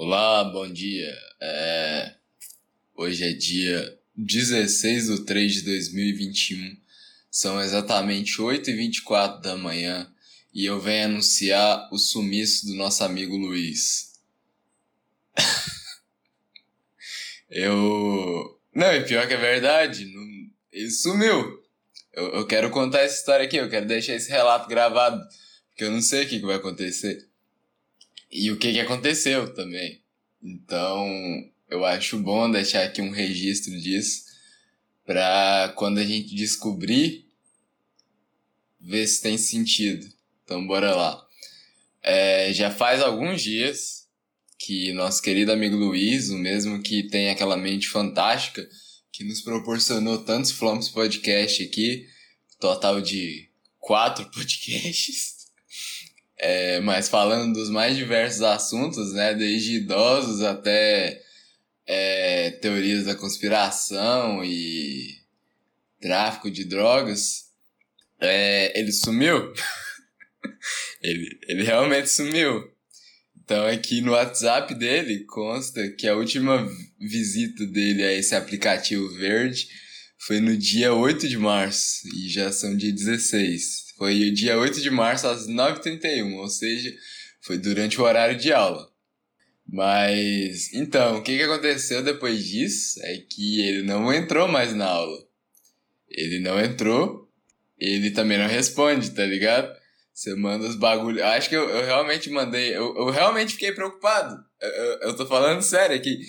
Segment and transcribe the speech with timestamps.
[0.00, 1.12] Olá, bom dia.
[1.40, 2.14] É...
[2.94, 6.76] Hoje é dia 16 de 3 de 2021.
[7.28, 10.08] São exatamente 8h24 da manhã
[10.54, 14.12] e eu venho anunciar o sumiço do nosso amigo Luiz.
[17.50, 18.56] eu.
[18.72, 20.22] Não, e pior que é verdade, não...
[20.72, 21.60] ele sumiu.
[22.12, 25.20] Eu, eu quero contar essa história aqui, eu quero deixar esse relato gravado,
[25.70, 27.28] porque eu não sei o que, que vai acontecer
[28.30, 30.00] e o que, que aconteceu também.
[30.42, 31.06] Então,
[31.68, 34.24] eu acho bom deixar aqui um registro disso
[35.04, 37.26] para quando a gente descobrir,
[38.80, 40.06] ver se tem sentido.
[40.44, 41.26] Então, bora lá.
[42.02, 44.06] É, já faz alguns dias
[44.58, 48.68] que nosso querido amigo Luiz, o mesmo que tem aquela mente fantástica,
[49.12, 52.06] que nos proporcionou tantos Flumps Podcast aqui,
[52.60, 55.37] total de quatro podcasts,
[56.38, 61.20] é, mas falando dos mais diversos assuntos, né, desde idosos até
[61.86, 65.18] é, teorias da conspiração e
[66.00, 67.48] tráfico de drogas,
[68.20, 69.52] é, ele sumiu.
[71.02, 72.70] ele, ele realmente sumiu.
[73.42, 76.68] Então aqui no WhatsApp dele consta que a última
[77.00, 79.66] visita dele a esse aplicativo verde
[80.18, 83.87] foi no dia 8 de março e já são dia 16.
[83.98, 86.94] Foi o dia 8 de março às 9h31, ou seja,
[87.42, 88.88] foi durante o horário de aula.
[89.66, 94.86] Mas, então, o que, que aconteceu depois disso é que ele não entrou mais na
[94.86, 95.18] aula.
[96.08, 97.28] Ele não entrou,
[97.76, 99.76] ele também não responde, tá ligado?
[100.14, 101.20] Você manda os bagulhos.
[101.20, 102.76] Acho que eu, eu realmente mandei.
[102.76, 104.42] Eu, eu realmente fiquei preocupado.
[104.60, 106.20] Eu, eu, eu tô falando sério aqui.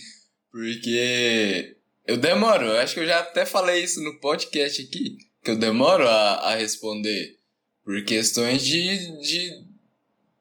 [0.51, 2.65] Porque eu demoro.
[2.65, 5.17] Eu acho que eu já até falei isso no podcast aqui.
[5.43, 7.38] Que eu demoro a, a responder.
[7.89, 9.65] Por questões de, de.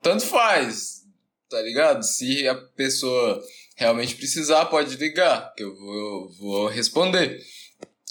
[0.03, 1.07] Tanto faz,
[1.49, 2.03] tá ligado?
[2.03, 3.43] Se a pessoa
[3.75, 7.41] realmente precisar, pode ligar, que eu vou, vou responder.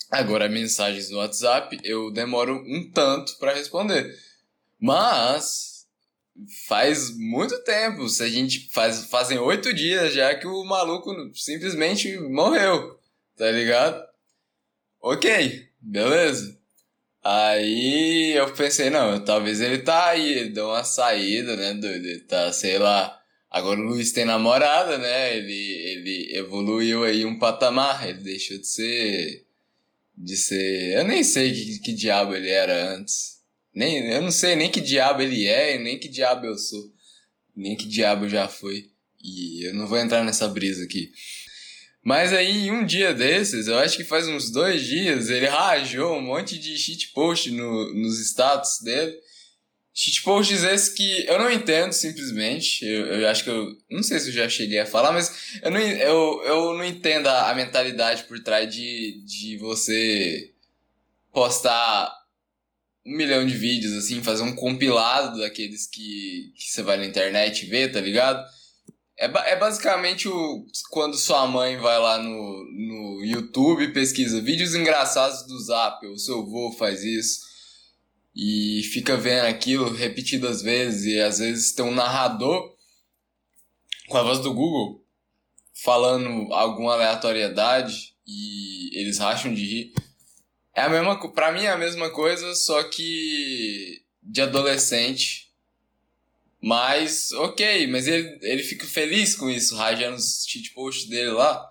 [0.09, 4.11] Agora, mensagens no WhatsApp, eu demoro um tanto para responder.
[4.80, 5.87] Mas
[6.67, 8.09] faz muito tempo.
[8.09, 12.99] Se a gente faz fazem oito dias já que o maluco simplesmente morreu,
[13.36, 14.04] tá ligado?
[14.99, 16.56] Ok, beleza.
[17.23, 22.05] Aí eu pensei, não, talvez ele tá aí, ele deu uma saída, né, doido?
[22.05, 23.17] Ele tá, sei lá.
[23.50, 25.36] Agora o Luiz tem namorada, né?
[25.36, 29.45] Ele, ele evoluiu aí um patamar, ele deixou de ser.
[30.16, 30.98] De ser.
[30.98, 33.38] Eu nem sei que, que diabo ele era antes.
[33.73, 36.92] Nem, eu não sei nem que diabo ele é, nem que diabo eu sou.
[37.55, 38.89] Nem que diabo já foi.
[39.23, 41.11] E eu não vou entrar nessa brisa aqui.
[42.07, 46.21] Mas aí, um dia desses, eu acho que faz uns dois dias, ele rajou um
[46.21, 49.13] monte de shitpost no, nos status dele.
[49.93, 52.85] Shitposts esses que eu não entendo simplesmente.
[52.85, 53.75] Eu, eu acho que eu.
[53.91, 57.27] Não sei se eu já cheguei a falar, mas eu não, eu, eu não entendo
[57.27, 60.53] a, a mentalidade por trás de, de você
[61.33, 62.09] postar
[63.05, 67.65] um milhão de vídeos, assim, fazer um compilado daqueles que, que você vai na internet
[67.65, 68.47] ver, tá ligado?
[69.20, 74.76] É, é basicamente o, quando sua mãe vai lá no, no YouTube e pesquisa vídeos
[74.76, 77.39] engraçados do Zap, o seu avô faz isso,
[78.36, 82.76] e fica vendo aquilo repetidas vezes, e às vezes tem um narrador
[84.08, 85.04] com a voz do Google
[85.84, 89.94] falando alguma aleatoriedade e eles racham de rir.
[90.76, 95.46] É a mesma, pra mim é a mesma coisa, só que de adolescente
[96.61, 101.63] mas, ok, mas ele, ele fica feliz com isso, rajando os cheat posts dele lá.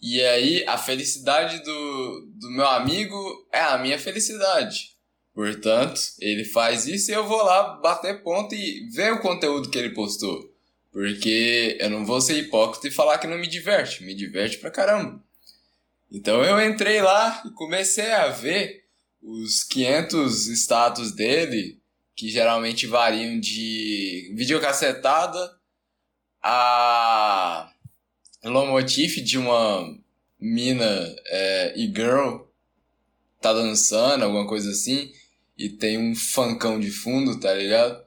[0.00, 4.90] E aí, a felicidade do, do meu amigo é a minha felicidade.
[5.34, 9.78] Portanto, ele faz isso e eu vou lá bater ponto e ver o conteúdo que
[9.78, 10.50] ele postou.
[10.92, 14.02] Porque eu não vou ser hipócrita e falar que não me diverte.
[14.02, 15.22] Me diverte pra caramba.
[16.10, 18.84] Então eu entrei lá e comecei a ver
[19.22, 21.79] os 500 status dele
[22.20, 25.58] que geralmente variam de videocassetada
[26.42, 27.72] a
[28.44, 29.98] lomotif de uma
[30.38, 32.42] mina é, e girl
[33.40, 35.10] tá dançando, alguma coisa assim,
[35.56, 38.04] e tem um funkão de fundo, tá ligado?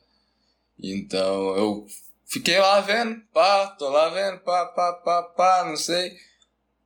[0.77, 1.87] Então eu
[2.27, 6.15] fiquei lá vendo, pá, tô lá vendo, pá, pá, pá, pá, não sei.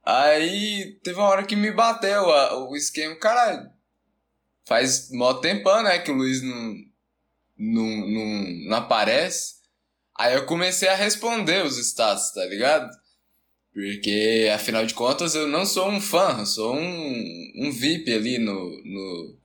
[0.02, 3.70] Aí teve uma hora que me bateu a, o esquema, caralho.
[4.66, 6.88] Faz mó tempão, né, que o Luiz não,
[7.58, 9.56] não, não, não aparece.
[10.18, 12.90] Aí eu comecei a responder os status, tá ligado?
[13.74, 18.40] Porque, afinal de contas, eu não sou um fã, eu sou um, um VIP ali
[18.40, 19.38] no, no,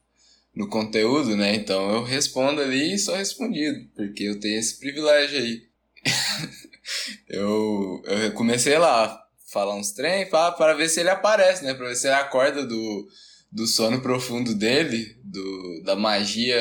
[0.55, 1.55] no conteúdo, né?
[1.55, 5.63] Então eu respondo ali e sou respondido, porque eu tenho esse privilégio aí.
[7.29, 9.23] eu, eu comecei lá,
[9.53, 11.75] falar uns trem para ver se ele aparece, né?
[11.75, 13.09] Pra ver se ele acorda do,
[13.53, 16.59] do sono profundo dele, do, da magia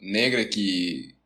[0.00, 1.16] negra que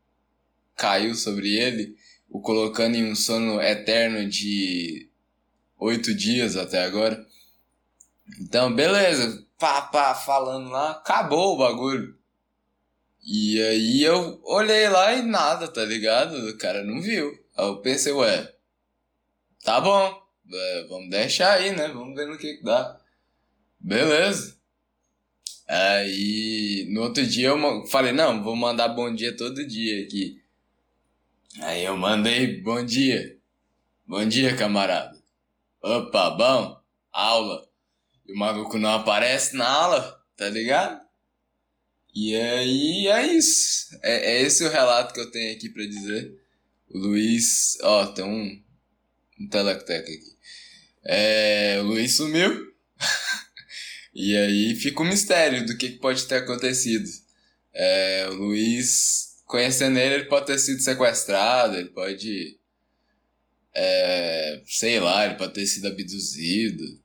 [0.74, 1.94] caiu sobre ele,
[2.30, 5.10] o colocando em um sono eterno de
[5.78, 7.22] oito dias até agora.
[8.40, 12.16] Então, beleza, pá, pá, falando lá, acabou o bagulho.
[13.22, 16.34] E aí eu olhei lá e nada, tá ligado?
[16.48, 17.30] O cara não viu.
[17.54, 18.50] Aí eu pensei, ué,
[19.62, 21.88] tá bom, é, vamos deixar aí, né?
[21.88, 22.98] Vamos ver no que, que dá.
[23.78, 24.61] Beleza.
[25.68, 30.40] Aí no outro dia eu falei, não, vou mandar bom dia todo dia aqui.
[31.60, 33.38] Aí eu mandei bom dia.
[34.06, 35.22] Bom dia, camarada.
[35.82, 36.80] Opa, bom?
[37.12, 37.68] Aula.
[38.26, 41.00] E o maluco não aparece na aula, tá ligado?
[42.14, 43.98] E aí é isso.
[44.02, 46.38] É, é esse o relato que eu tenho aqui para dizer.
[46.88, 47.78] O Luiz.
[47.82, 48.62] Ó, tem um,
[49.40, 50.36] um aqui.
[51.04, 52.71] É, o Luiz sumiu.
[54.14, 57.08] E aí fica o mistério do que pode ter acontecido.
[57.72, 62.58] É, o Luiz, conhecendo ele, ele pode ter sido sequestrado, ele pode.
[63.74, 67.00] É, sei lá, ele pode ter sido abduzido.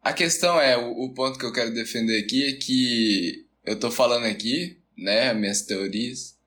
[0.00, 3.90] A questão é, o, o ponto que eu quero defender aqui é que eu tô
[3.90, 6.38] falando aqui, né, minhas teorias,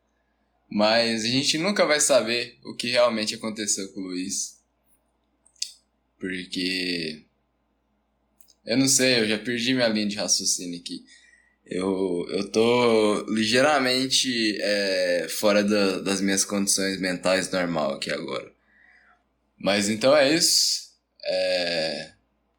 [0.70, 4.62] mas a gente nunca vai saber o que realmente aconteceu com o Luiz.
[6.20, 7.27] Porque.
[8.68, 11.04] Eu não sei, eu já perdi minha linha de raciocínio aqui.
[11.66, 18.52] Eu, eu tô ligeiramente é, fora da, das minhas condições mentais normal aqui agora.
[19.58, 20.92] Mas então é isso.
[21.26, 22.12] É,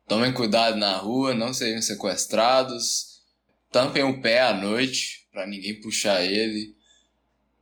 [0.09, 3.09] tomem cuidado na rua, não sejam sequestrados
[3.71, 6.77] tampem o pé à noite para ninguém puxar ele.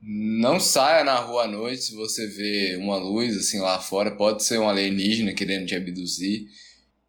[0.00, 4.44] Não saia na rua à noite se você vê uma luz assim lá fora, pode
[4.44, 6.46] ser um alienígena querendo te abduzir.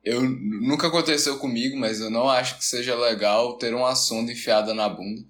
[0.08, 4.74] Eu nunca aconteceu comigo, mas eu não acho que seja legal ter uma sonda enfiada
[4.74, 5.22] na bunda.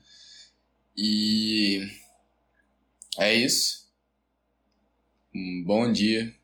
[0.96, 1.82] E
[3.18, 3.90] é isso.
[5.34, 6.37] Um bom dia